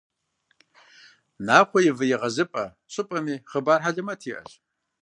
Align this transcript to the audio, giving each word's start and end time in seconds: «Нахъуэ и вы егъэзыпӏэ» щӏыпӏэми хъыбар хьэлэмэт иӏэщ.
«Нахъуэ 1.45 1.79
и 1.89 1.91
вы 1.97 2.05
егъэзыпӏэ» 2.15 2.65
щӏыпӏэми 2.91 3.35
хъыбар 3.49 3.79
хьэлэмэт 3.83 4.21
иӏэщ. 4.29 4.51